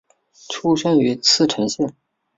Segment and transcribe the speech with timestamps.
[0.49, 1.95] 出身于茨城县。